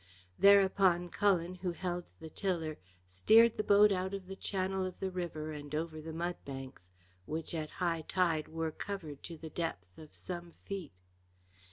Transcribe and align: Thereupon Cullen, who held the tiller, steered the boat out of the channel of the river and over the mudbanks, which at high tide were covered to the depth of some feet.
Thereupon 0.39 1.09
Cullen, 1.09 1.53
who 1.61 1.73
held 1.73 2.05
the 2.19 2.31
tiller, 2.31 2.79
steered 3.05 3.55
the 3.55 3.63
boat 3.63 3.91
out 3.91 4.15
of 4.15 4.25
the 4.25 4.35
channel 4.35 4.83
of 4.83 4.99
the 4.99 5.11
river 5.11 5.51
and 5.51 5.75
over 5.75 6.01
the 6.01 6.11
mudbanks, 6.11 6.89
which 7.27 7.53
at 7.53 7.69
high 7.69 8.01
tide 8.07 8.47
were 8.47 8.71
covered 8.71 9.21
to 9.21 9.37
the 9.37 9.51
depth 9.51 9.99
of 9.99 10.15
some 10.15 10.53
feet. 10.65 10.93